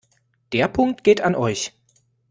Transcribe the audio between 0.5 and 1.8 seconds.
Der Punkt geht an euch.